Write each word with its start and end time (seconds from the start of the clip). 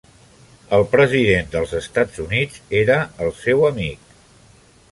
El 0.77 0.85
president 0.93 1.51
dels 1.55 1.75
Estats 1.79 2.21
Units 2.23 2.63
era 2.81 2.99
el 3.27 3.31
seu 3.43 3.65
amic. 3.69 4.17